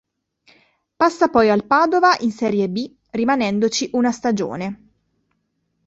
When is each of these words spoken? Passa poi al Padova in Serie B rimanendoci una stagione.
Passa 0.95 1.27
poi 1.27 1.51
al 1.51 1.65
Padova 1.67 2.17
in 2.21 2.31
Serie 2.31 2.67
B 2.69 2.91
rimanendoci 3.11 3.87
una 3.93 4.11
stagione. 4.11 4.87